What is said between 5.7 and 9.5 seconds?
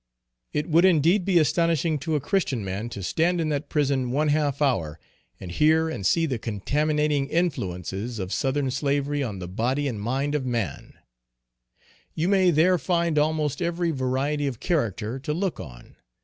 and see the contaminating influences of Southern slavery on the